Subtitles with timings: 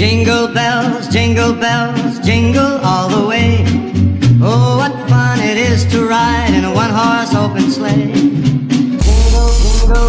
[0.00, 3.62] Jingle bells, jingle bells, jingle all the way.
[4.40, 8.10] Oh, what fun it is to ride in a one horse open sleigh.
[8.10, 10.08] Jingle, jingle,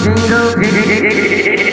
[0.00, 1.68] jingle, jingle, jingle.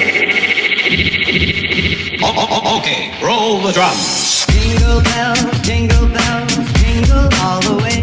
[2.78, 4.46] okay, roll the drums.
[4.48, 7.95] Jingle bells, jingle bells, jingle all the way.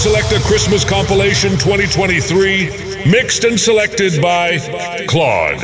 [0.00, 4.56] Selecta Christmas Compilation 2023, mixed and selected by
[5.06, 5.60] Claude.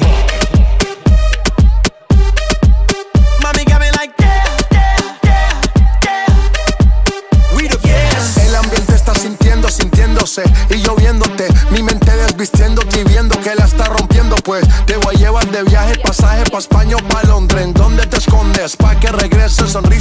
[10.69, 11.47] Y yo viéndote.
[11.71, 14.35] Mi mente desvistiéndote y viendo que la está rompiendo.
[14.37, 17.65] Pues te voy a llevar de viaje, pasaje pa' España o pa' Londres.
[17.65, 18.77] ¿En dónde te escondes?
[18.77, 19.96] Pa' que regrese, sonrisa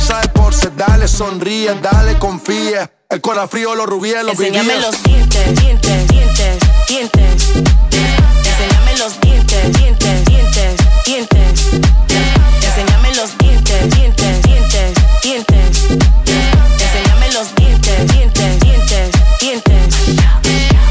[1.17, 2.89] Dale, sonríe, dale, confíe.
[3.09, 4.81] El corazón frío, los rubíes, los Enséñame vivíes.
[4.85, 7.47] los dientes, dientes, dientes, dientes.
[8.44, 11.73] Enséñame los dientes, dientes, dientes, dientes.
[12.66, 14.93] Enséñame los dientes, dientes, dientes,
[15.23, 15.81] dientes.
[16.83, 19.95] Enséñame los dientes, dientes, dientes, dientes.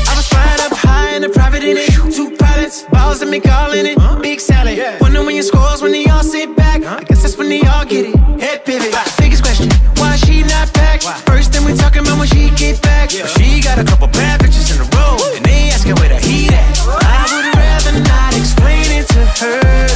[0.08, 1.92] I was flying up high in the private in it.
[2.17, 3.98] Two pilots, balls and me calling it.
[4.22, 4.78] Big salad.
[5.02, 6.83] Wonder when your scores when they all sit back.
[6.83, 8.14] I guess that's when they all get it.
[11.05, 11.27] Not back?
[11.27, 13.10] First thing we talking about when she get back.
[13.10, 15.16] But she got a couple bad bitches in a row.
[15.36, 16.78] And they asking where the heat at.
[16.88, 19.86] I would rather not explain it to her.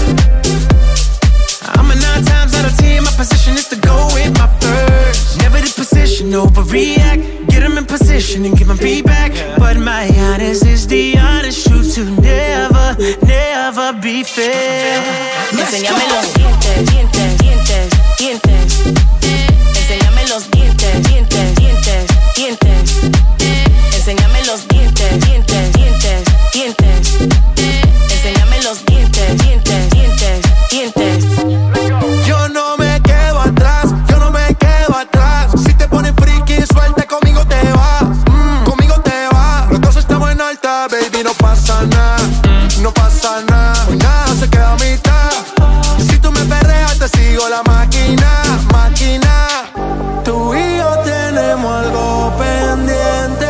[1.77, 3.05] I'm a nine times out of ten.
[3.05, 5.39] My position is to go with my first.
[5.39, 7.49] Never the position, overreact.
[7.49, 9.33] Get 'em in position and give 'em feedback.
[9.59, 15.03] But my honest is the honest truth to never, never be fair.
[15.53, 16.15] Let's Enséñame go.
[16.15, 17.89] los dientes, dientes, dientes,
[18.19, 18.98] dientes.
[41.39, 42.19] Pasa nada.
[42.81, 45.31] No pasa nada, hoy nada se queda a mitad.
[45.99, 49.47] Si tú me perreas, te sigo la máquina, máquina.
[50.25, 53.49] Tú y yo tenemos algo pendiente.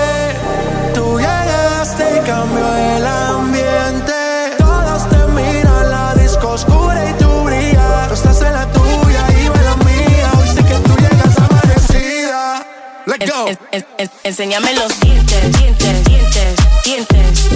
[0.94, 2.66] Tú llegaste y cambió
[2.97, 4.12] el ambiente.
[4.59, 8.09] Todos te miran, la disco oscura y tú brillas.
[8.09, 10.31] Tú estás en la tuya y yo en la mía.
[10.41, 12.66] Hoy sé que tú llegas amanecida.
[13.06, 13.48] Let's go.
[13.48, 16.58] en- en- en- enséñame los dientes, dientes, dientes,
[16.88, 17.50] dientes.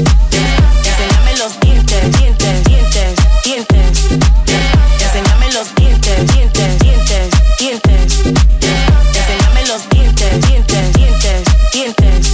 [0.84, 4.20] Enséñame los dientes, dientes, dientes, dientes.
[5.00, 8.19] Enséñame los dientes, dientes, dientes, dientes.
[9.16, 12.26] Enséñame los dientes, dientes, dientes, dientes.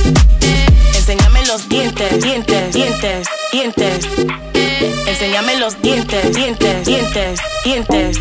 [0.97, 4.08] Enséñame los dientes, dientes, dientes, dientes.
[5.06, 8.19] Enséñame los dientes, dientes, dientes, dientes.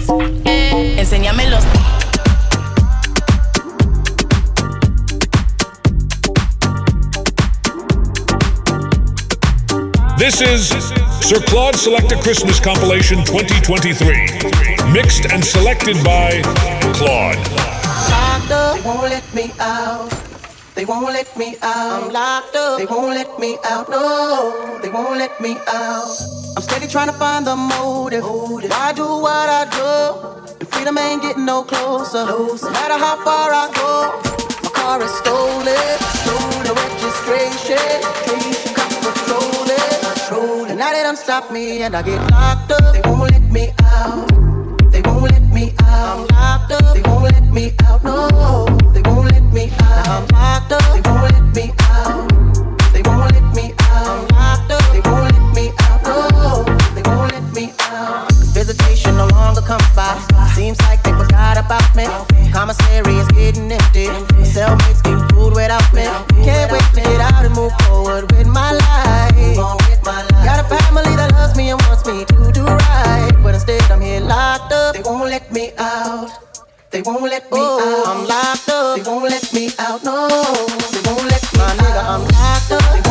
[1.49, 1.63] Los
[10.27, 10.67] This is
[11.25, 16.41] Sir Claude Selecta Christmas Compilation 2023, mixed and selected by
[16.99, 17.38] Claude.
[18.11, 18.75] locked up.
[18.75, 20.09] They won't let me out.
[20.75, 22.03] They won't let me out.
[22.03, 22.77] I'm locked up.
[22.77, 23.87] They won't let me out.
[23.89, 26.19] No, they won't let me out.
[26.57, 28.25] I'm steady trying to find the motive.
[28.25, 30.57] Why do what I do?
[30.59, 32.25] And freedom ain't getting no closer.
[32.25, 34.11] No matter how far I go,
[34.61, 35.99] my car is stolen.
[36.19, 38.66] Stolen registration.
[40.27, 40.71] Patrolling.
[40.71, 42.93] And now they done stop me and I get locked up.
[42.93, 44.27] They won't let me out.
[44.91, 46.19] They won't let me out.
[46.19, 46.93] I'm locked up.
[46.93, 48.03] They won't let me out.
[48.03, 50.07] No, they won't let me out.
[50.07, 50.83] I'm locked up.
[50.93, 52.27] They won't let me out.
[52.91, 54.03] They won't let me out.
[54.05, 54.84] I'm locked up.
[54.91, 56.03] They won't let me out.
[56.03, 56.63] No,
[56.93, 58.29] they won't let me out.
[58.52, 60.11] Visitation no longer comes by.
[60.55, 62.03] Seems like they forgot about me.
[62.52, 64.07] Commissary is getting empty.
[64.43, 64.97] Cellmates
[77.07, 78.17] won't let me oh, out.
[78.17, 78.97] I'm locked up.
[78.97, 80.03] They won't let me out.
[80.03, 82.83] No, they won't let me My nigga, I'm locked up.
[82.93, 83.06] They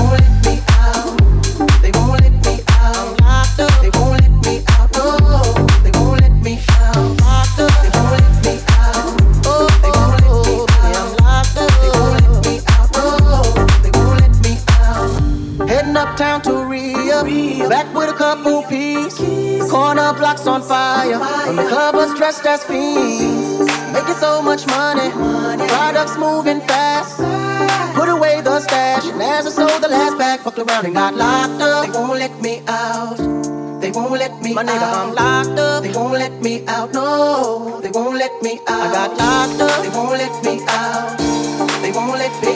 [20.26, 21.20] blocks on fire.
[21.46, 25.10] When the club was dressed as fiends, making so much money.
[25.68, 27.18] Products moving fast.
[27.94, 31.14] Put away the stash, and as I sold the last pack, fucked around and got
[31.14, 31.86] locked up.
[31.86, 33.18] They won't let me out.
[33.80, 34.96] They won't let me My nigga, out.
[34.96, 35.82] I'm locked up.
[35.84, 36.92] They won't let me out.
[36.92, 38.86] No, they won't let me out.
[38.86, 39.82] I got locked up.
[39.84, 41.18] They won't let me out.
[41.82, 42.55] They won't let me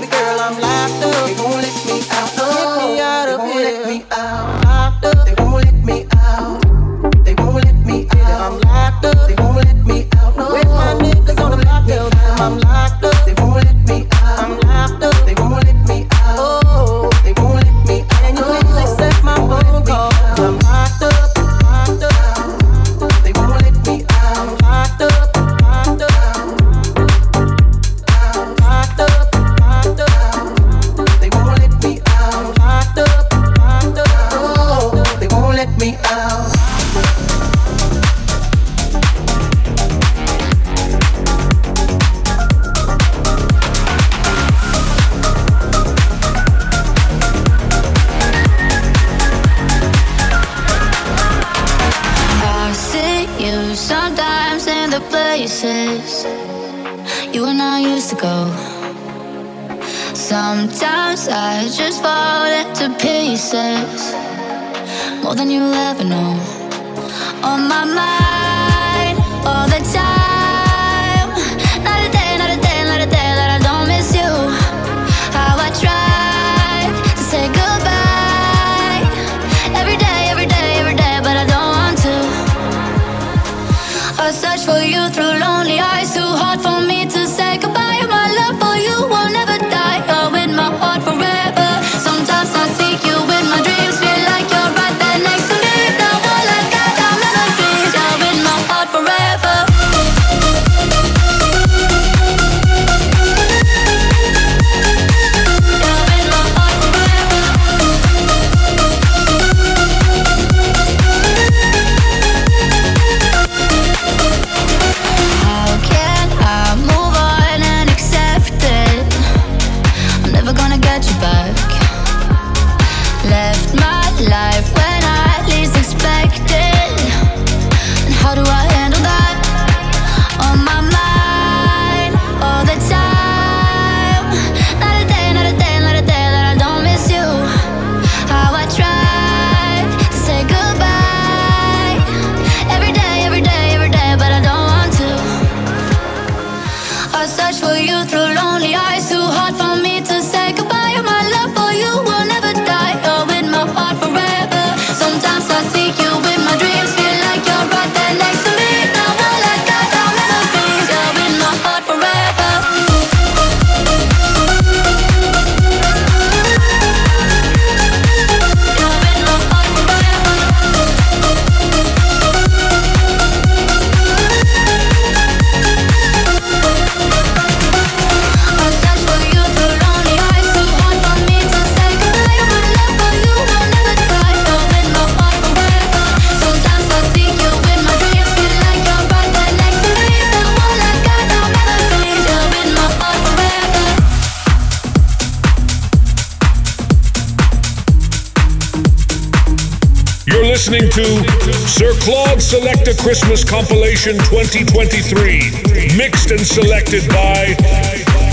[200.60, 201.24] listening to
[201.66, 207.56] Sir Claude Selecta Christmas Compilation 2023, mixed and selected by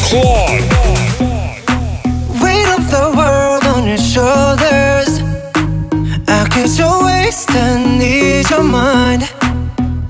[0.03, 0.59] Claude.
[2.43, 5.23] Weight of the world on your shoulders.
[6.27, 9.23] I kiss your waist and need your mind.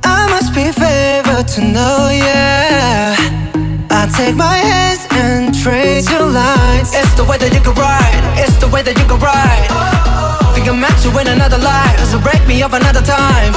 [0.03, 3.15] I must be favored to know, yeah.
[3.91, 6.95] I take my hands and trace your lines.
[6.95, 8.39] It's the way that you can ride.
[8.39, 9.67] It's the way that you can ride.
[9.69, 10.16] Oh
[10.57, 11.99] think I met you in another life.
[12.09, 13.53] So break me up another time.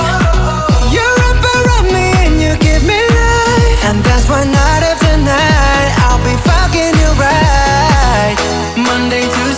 [0.93, 3.81] You wrap around me and you give me life.
[3.89, 5.91] And that's why night after night.
[6.05, 8.37] I'll be fucking you right.
[8.77, 9.50] Monday, Tuesday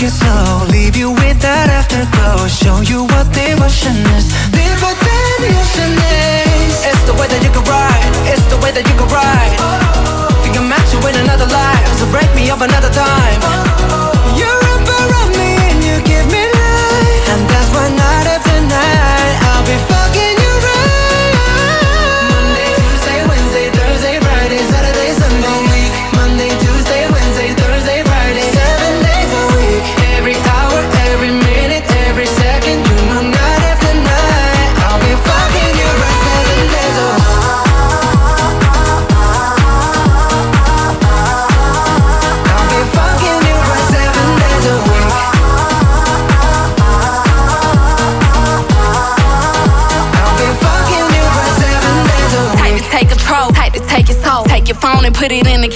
[0.00, 0.66] take it slow.
[0.68, 2.48] Leave you with that afterglow.
[2.48, 4.32] Show you what devotion is.
[4.56, 6.72] Live what devotion is.
[6.88, 8.12] It's the way that you can ride.
[8.32, 9.56] It's the way that you can ride.
[10.42, 11.88] Think I'm at you in another life.
[11.98, 13.59] So break me up another time.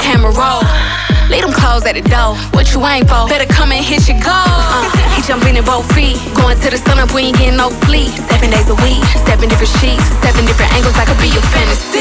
[0.05, 0.61] camera roll.
[1.33, 2.37] Leave them clothes at the door.
[2.53, 3.25] What you ain't for?
[3.27, 4.37] Better come and hit your goal.
[4.37, 4.85] Uh,
[5.17, 6.21] he jumping in both feet.
[6.37, 8.13] Going to the sun up, we ain't getting no sleep.
[8.29, 10.95] Seven days a week, seven different sheets, seven different angles.
[11.01, 11.94] I could be your fantasy.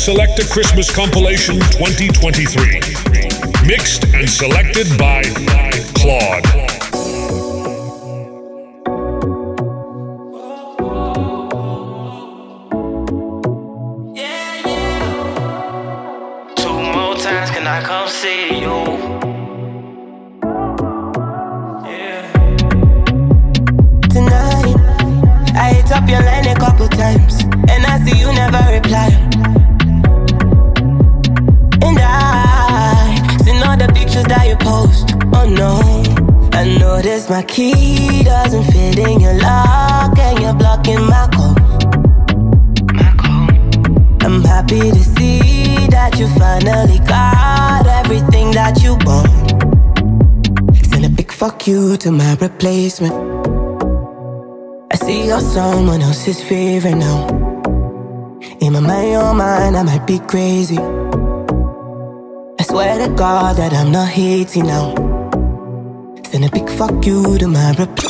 [0.00, 2.80] Selecta Christmas Compilation 2023.
[3.66, 5.20] Mixed and selected by
[5.94, 6.49] Claude.
[52.00, 53.12] to my replacement.
[54.90, 57.28] I see you're someone else's favorite now.
[58.60, 60.78] In my mind, your mind, I might be crazy.
[60.78, 64.94] I swear to God that I'm not hating now.
[66.30, 68.09] Send a big fuck you to my replacement.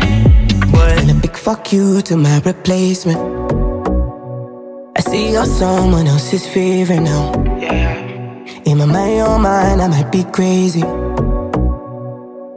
[0.71, 0.91] What?
[0.99, 3.19] And a big fuck you to my replacement.
[4.97, 7.33] I see you're someone else's favorite now.
[7.59, 7.95] Yeah.
[8.65, 10.83] In my mind, your mind, I might be crazy.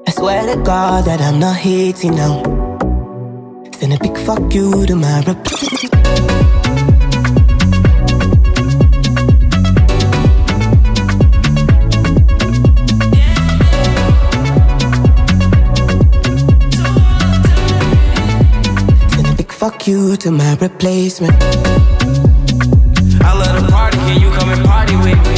[0.06, 2.42] I swear to God that I'm not hating now.
[3.78, 5.94] Send a big fuck you to my replacement.
[19.65, 21.33] Fuck you to my replacement.
[23.23, 25.33] I love the party, can you come and party with me?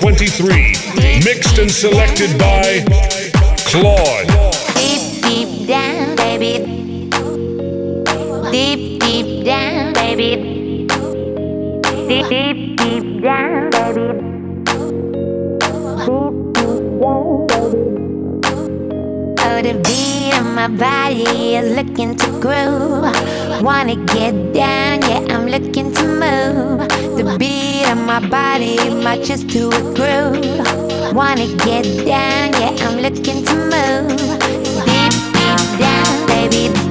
[0.00, 2.82] 2023, mixed and selected by
[3.66, 4.29] Claude.
[29.10, 31.14] marches to a groove.
[31.16, 34.38] Wanna get down, yeah, I'm looking to move.
[34.86, 36.89] Deep, deep down, baby.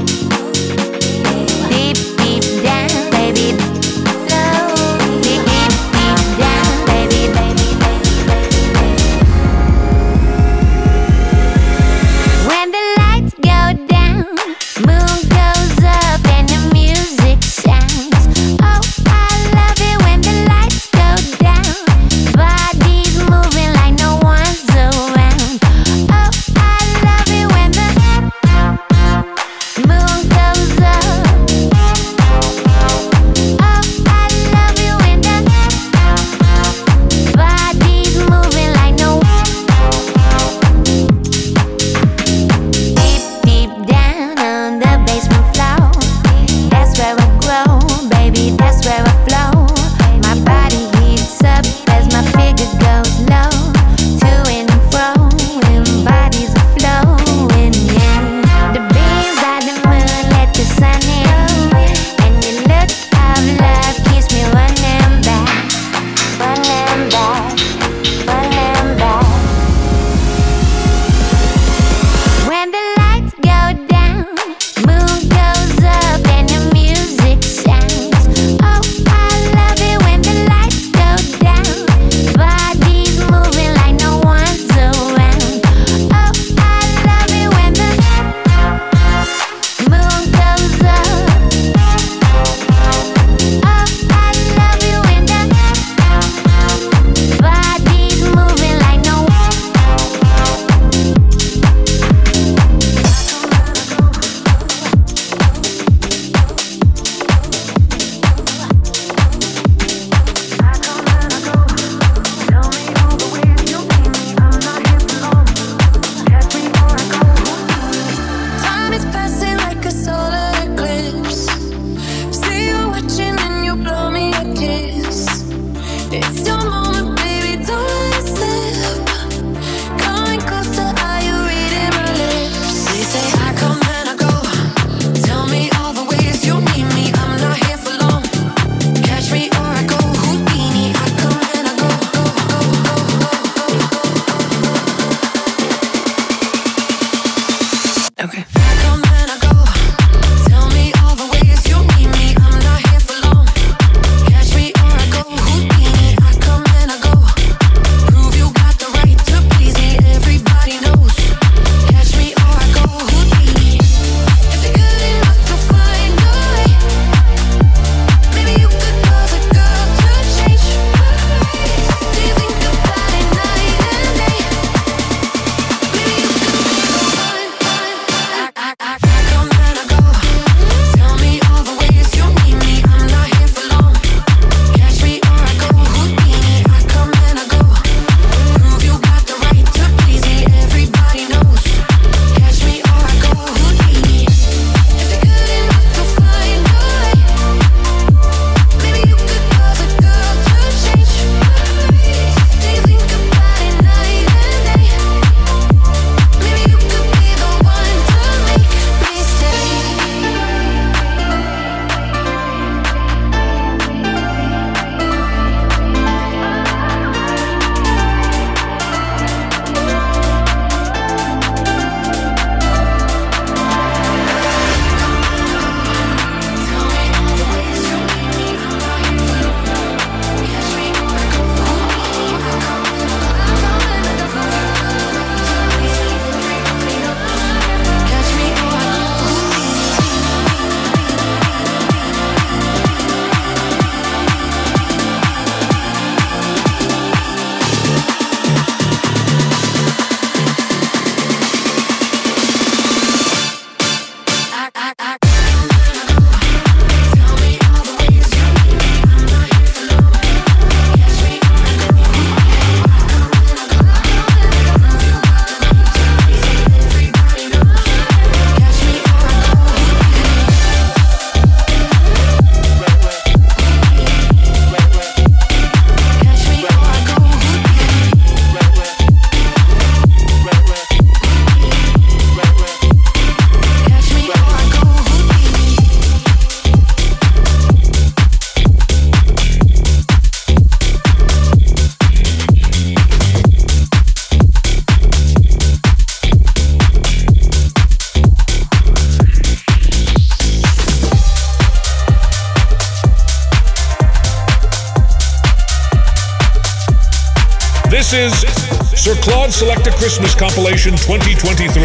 [310.10, 311.82] Christmas Compilation 2023.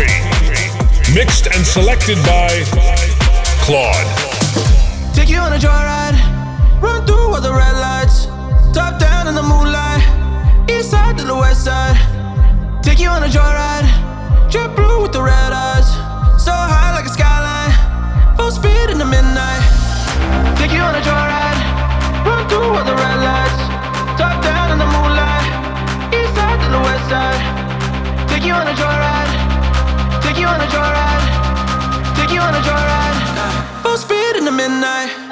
[1.14, 2.48] Mixed and selected by
[3.60, 4.06] Claude.
[5.14, 6.16] Take you on a joyride,
[6.80, 8.24] run through all the red lights,
[8.74, 10.00] top down in the moonlight,
[10.70, 11.98] east side to the west side.
[12.82, 13.73] Take you on a joyride.
[30.64, 32.16] a joyride.
[32.16, 33.82] Take you on a joyride.
[33.82, 35.23] Full speed in the midnight.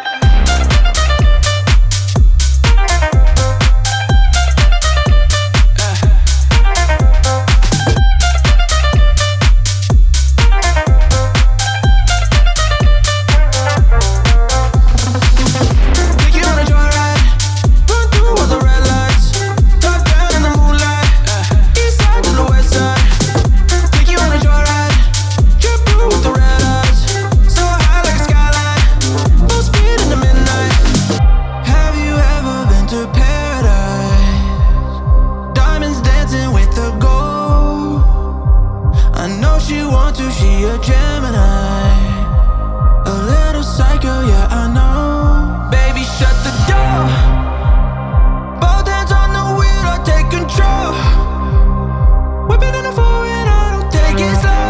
[52.48, 54.61] Whip it in the four and I don't take it slow.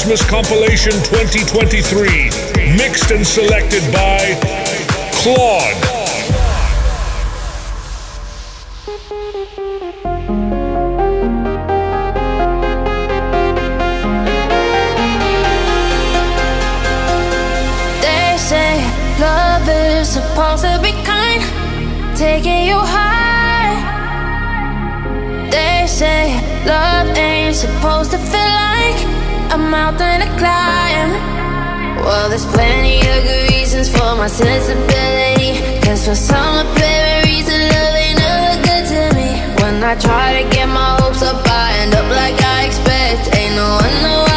[0.00, 2.30] Christmas Compilation 2023,
[2.74, 4.34] mixed and selected by
[5.12, 5.89] Claude.
[29.52, 31.10] a mountain to climb
[32.04, 35.52] Well, there's plenty of good reasons for my sensibility.
[35.80, 39.30] Cause for some apparent reason, love ain't ever good to me.
[39.60, 43.34] When I try to get my hopes up, I end up like I expect.
[43.36, 44.29] Ain't no one, no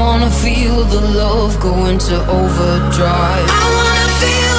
[0.00, 3.48] wanna feel the love go into overdrive.
[3.48, 4.49] I wanna feel.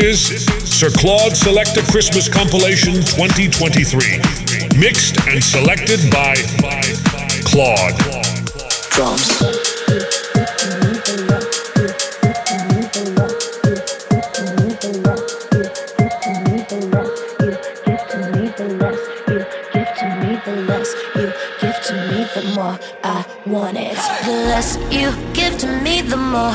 [0.00, 6.36] Is Sir Claude Selecta Christmas Compilation 2023, mixed and selected by
[7.44, 7.98] Claude.
[8.90, 9.28] Drums.
[23.02, 23.96] I want it.
[24.24, 26.54] The less you give to me, the more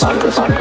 [0.00, 0.59] Cycle, cycle.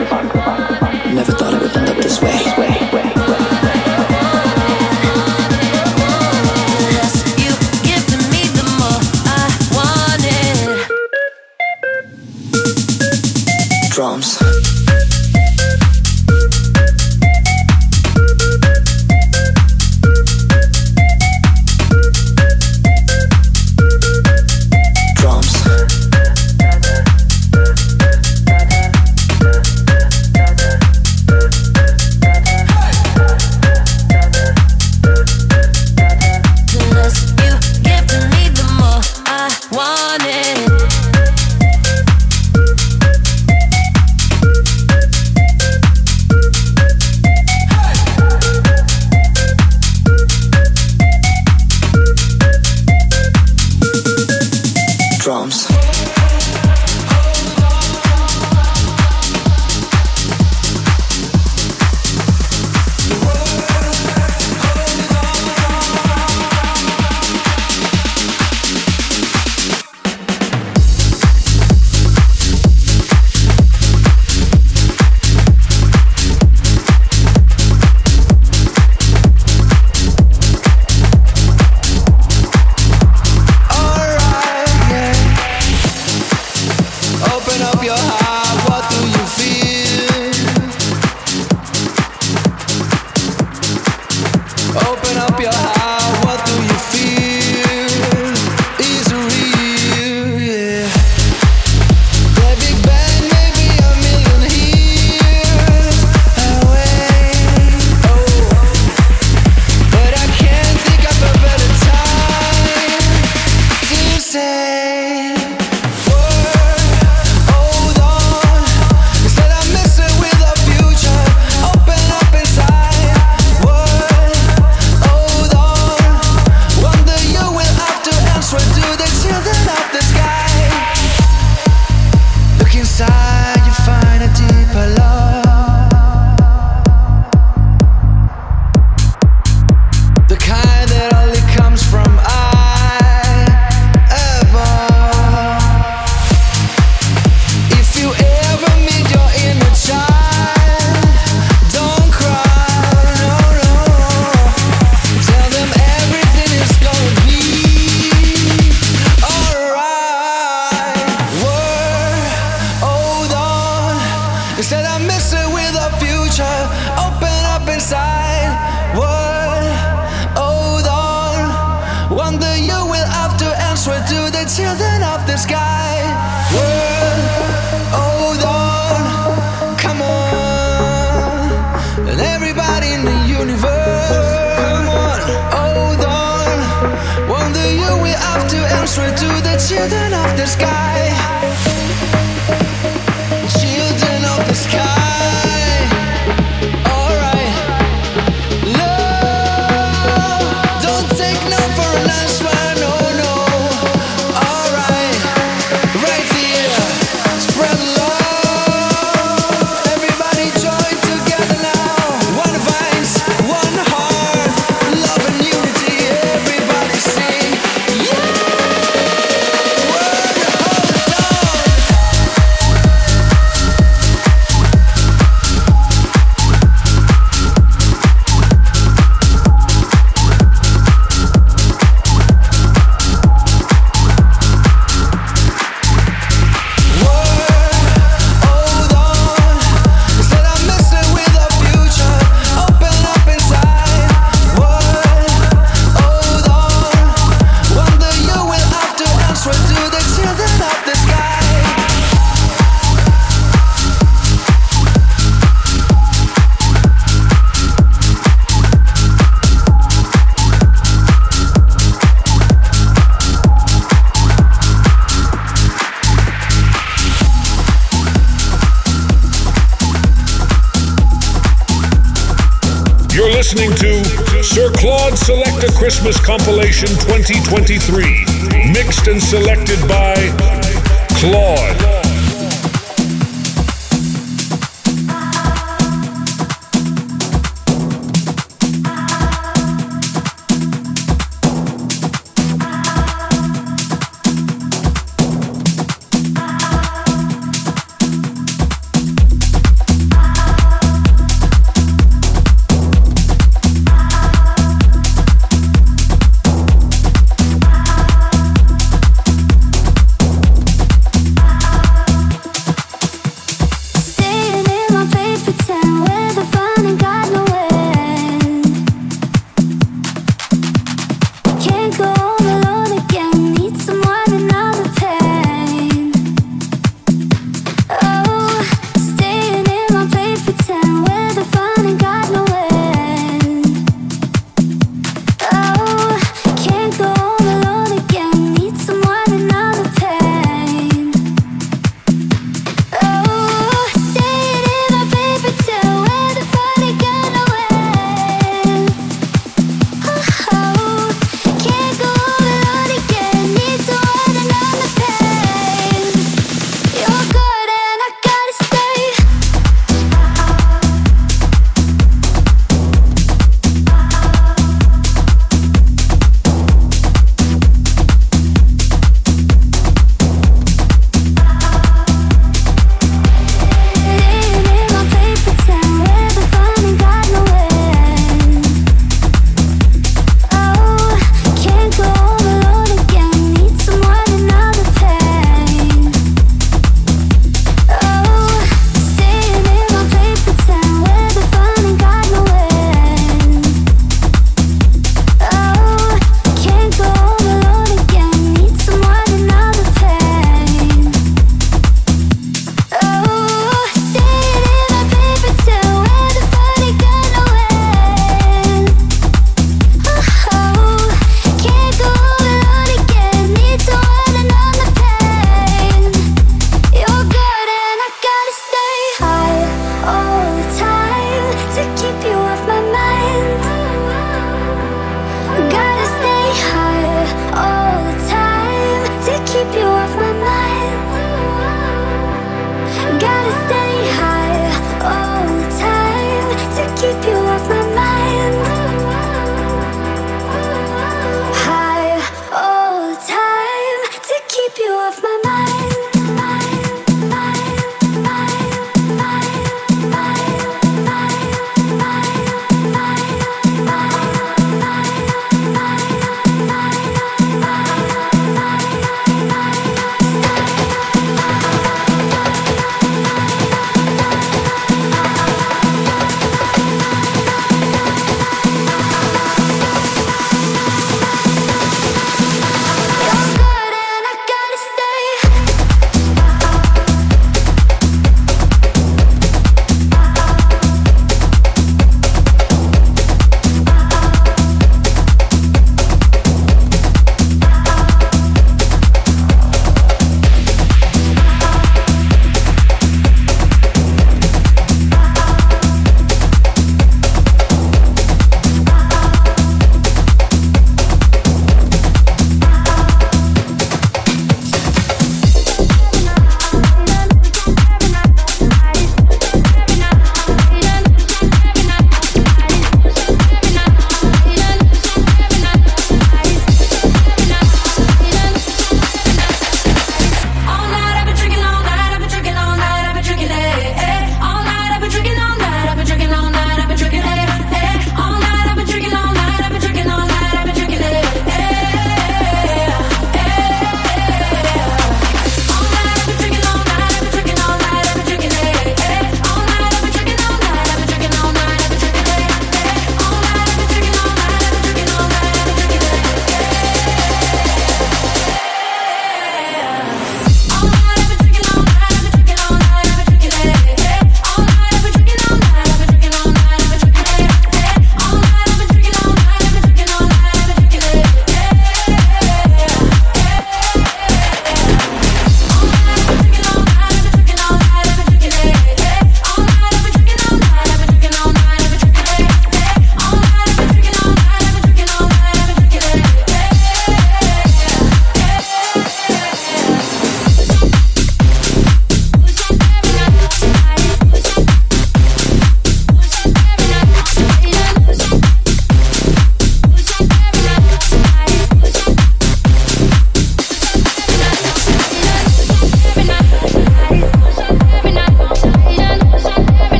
[276.00, 279.99] Christmas Compilation 2023, mixed and selected by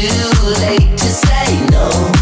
[0.00, 2.19] too late to say no.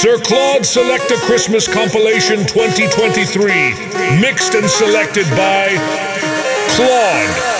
[0.00, 5.74] Sir Claude Selecta Christmas Compilation 2023, mixed and selected by
[6.76, 7.57] Claude.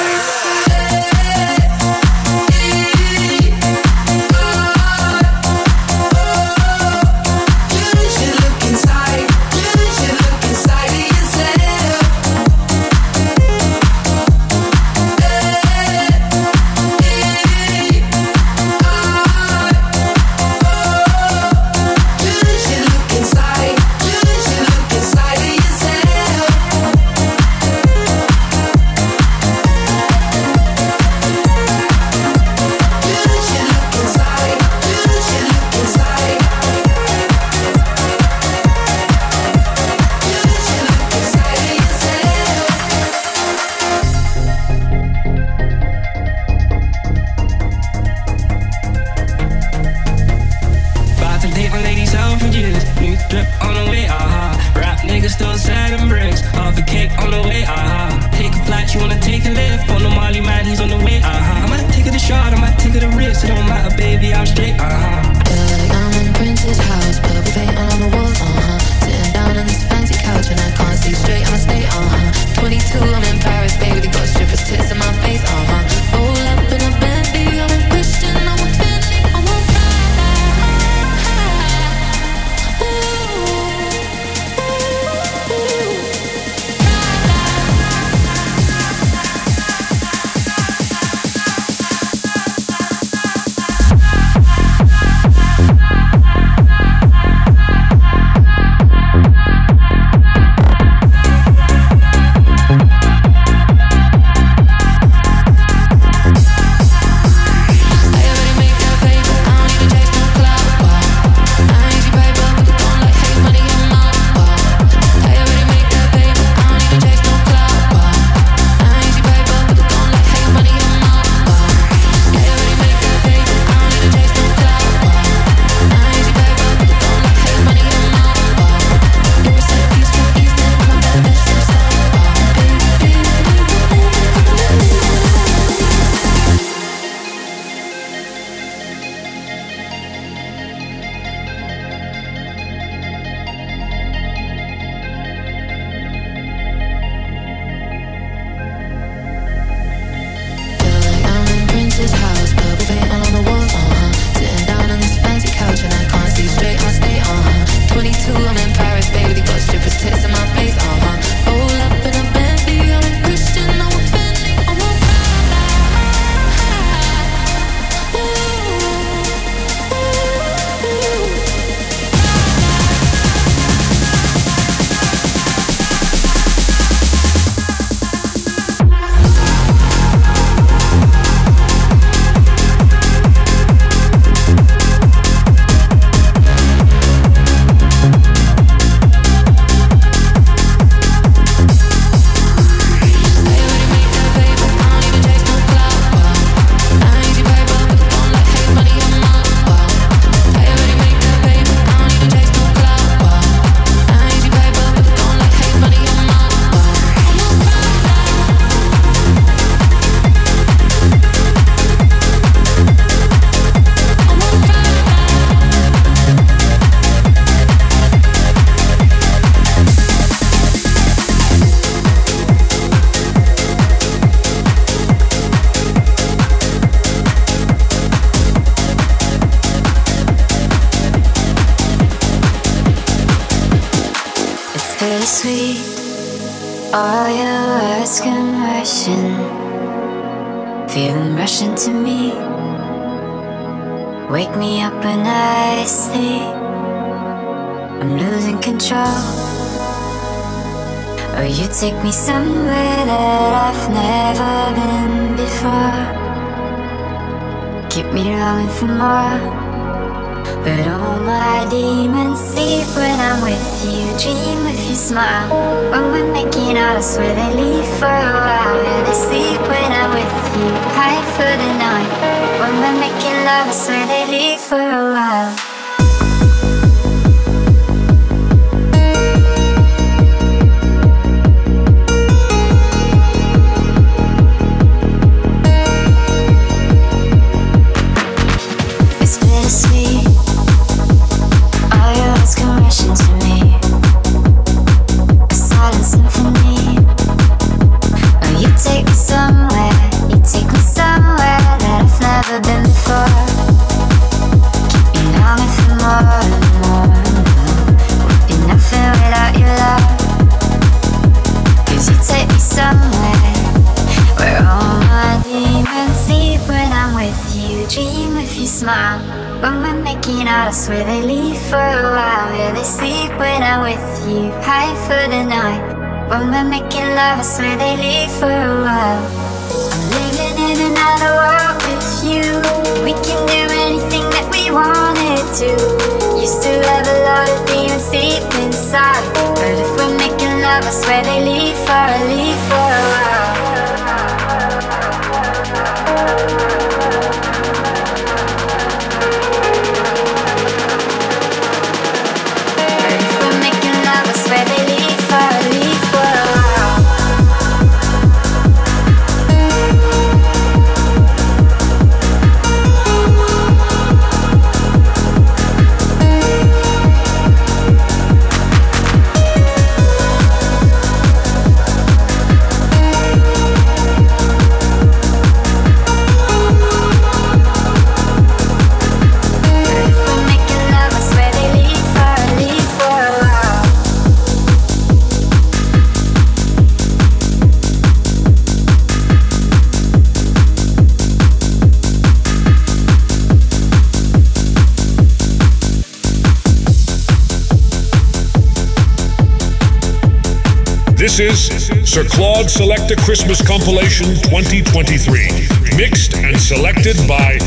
[401.41, 407.59] Is Sir Claude Selecta Christmas Compilation 2023, mixed and selected by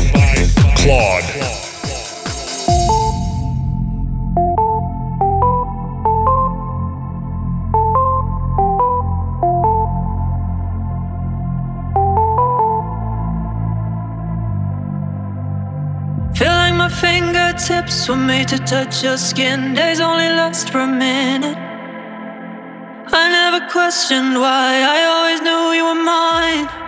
[0.76, 1.24] Claude.
[17.00, 19.74] Fingertips were made to touch your skin.
[19.74, 21.71] Days only last for a minute
[23.52, 26.81] never questioned why I always knew you were mine.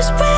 [0.00, 0.29] this breath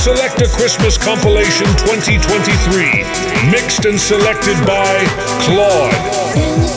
[0.00, 5.04] Selecta Christmas Compilation 2023, mixed and selected by
[5.42, 6.69] Claude.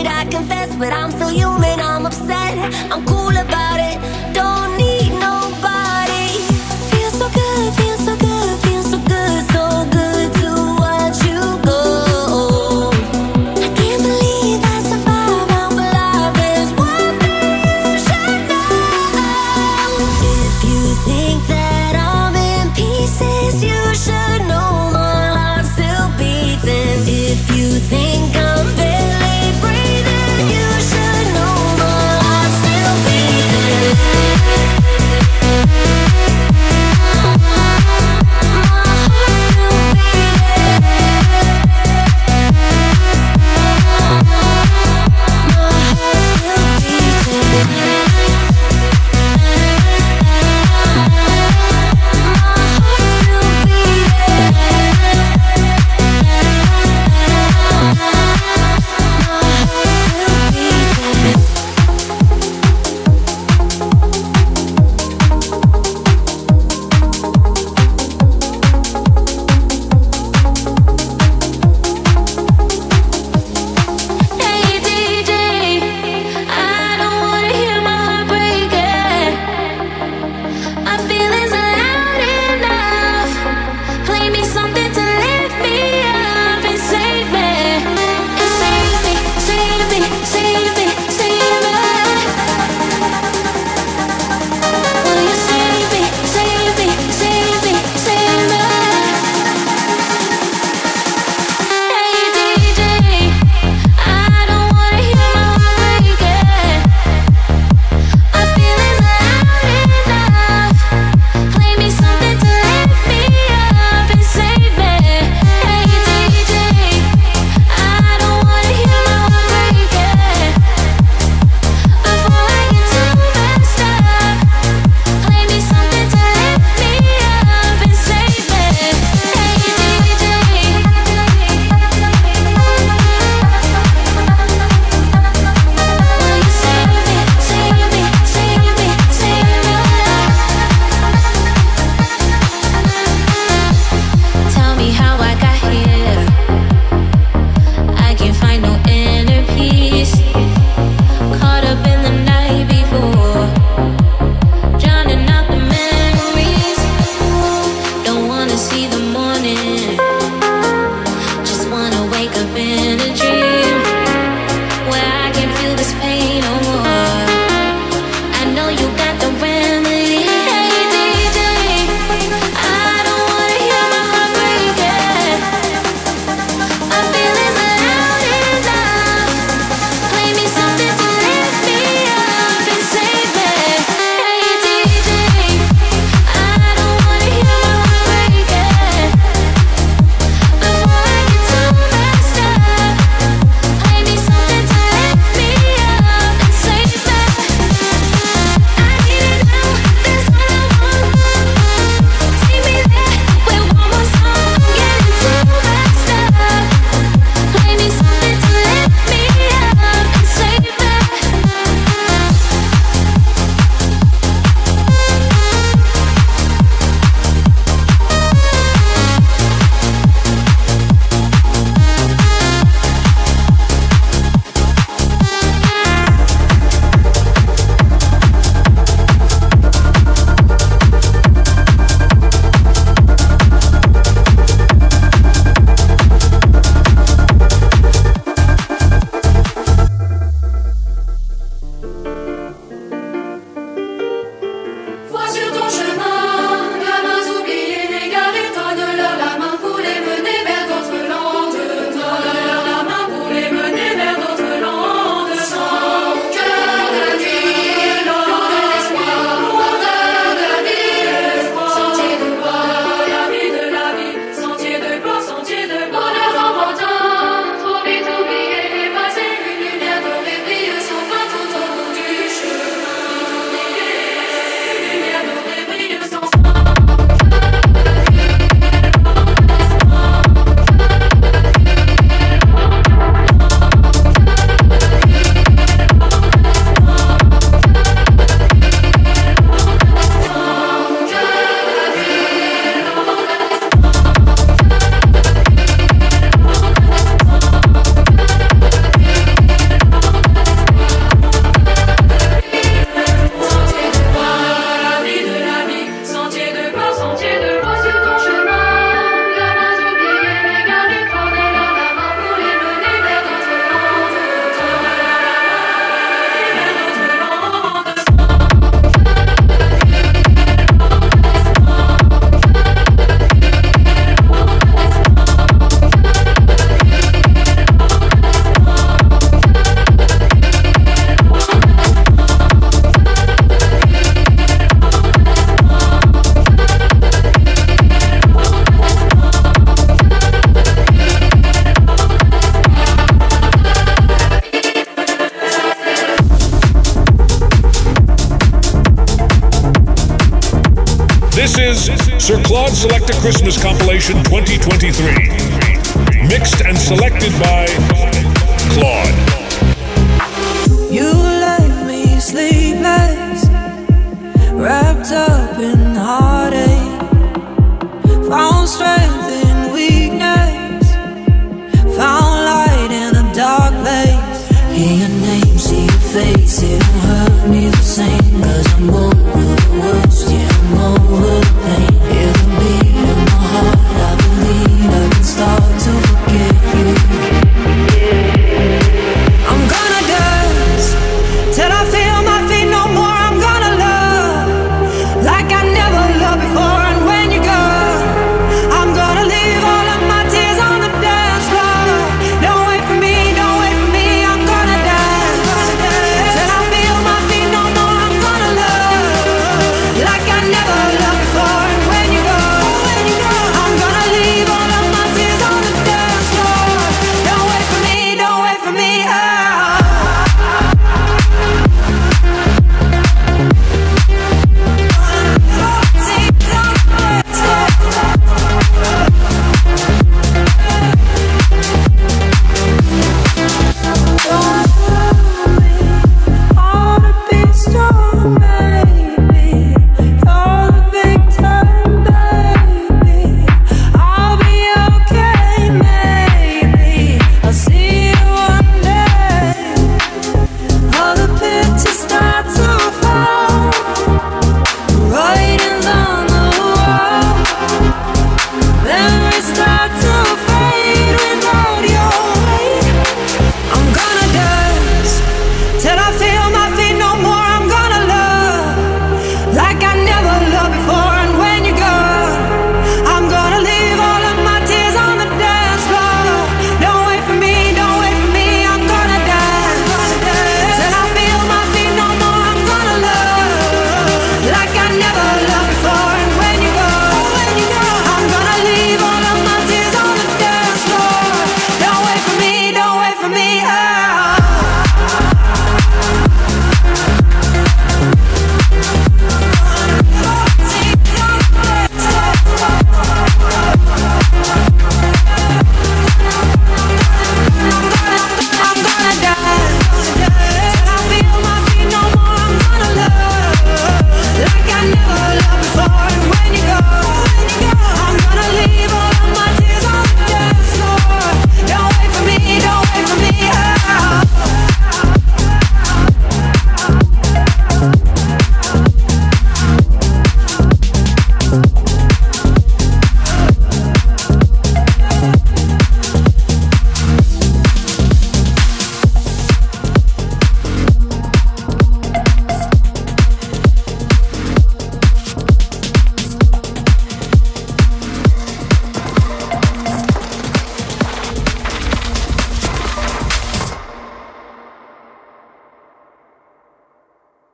[0.00, 2.58] it, I confess, but I'm still human, I'm upset.
[2.92, 3.69] I'm cool about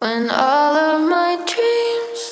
[0.06, 2.22] When all of my dreams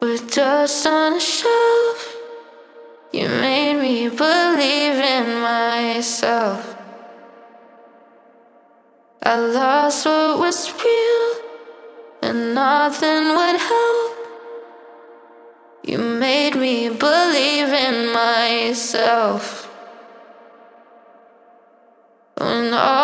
[0.00, 2.16] were just on a shelf,
[3.12, 6.60] you made me believe in myself.
[9.22, 11.26] I lost what was real,
[12.22, 14.12] and nothing would help.
[15.84, 19.68] You made me believe in myself.
[22.38, 23.01] When all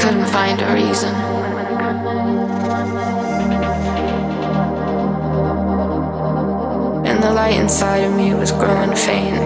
[0.00, 1.14] couldn't find a reason.
[7.04, 9.36] And the light inside of me was growing faint.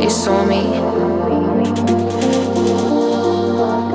[0.00, 0.62] You saw me.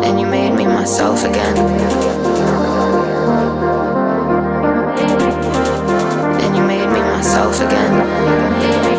[0.06, 1.58] And you made me myself again.
[6.44, 8.99] And you made me myself again.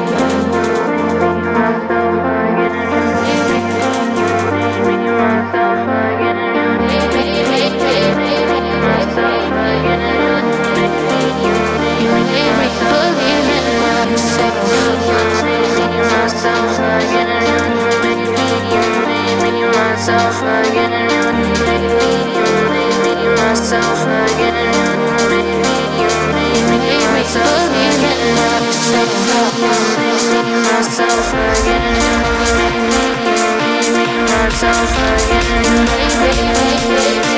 [34.61, 35.47] myself again,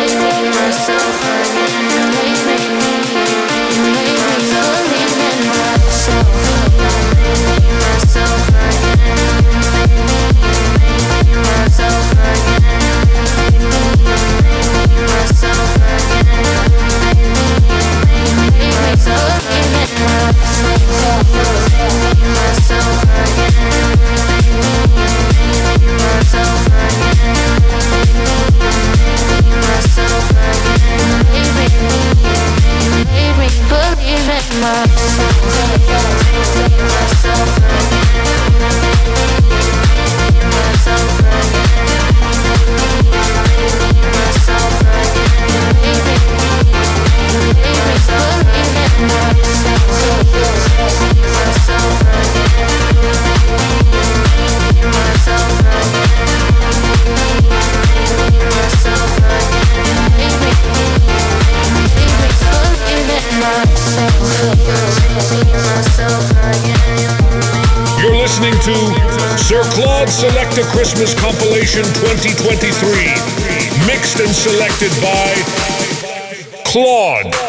[0.09, 2.91] making myself again, making
[26.33, 27.52] myself again.
[33.73, 35.82] believe in myself.
[68.02, 68.74] You're listening to
[69.39, 73.86] Sir Claude Selecta Christmas Compilation 2023.
[73.86, 75.36] Mixed and selected by
[76.64, 77.41] Claude.